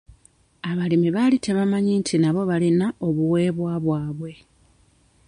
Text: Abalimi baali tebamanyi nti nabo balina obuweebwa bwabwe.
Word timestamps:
Abalimi 0.69 1.09
baali 1.15 1.37
tebamanyi 1.45 1.93
nti 2.01 2.15
nabo 2.17 2.41
balina 2.49 2.85
obuweebwa 3.07 3.73
bwabwe. 3.83 4.31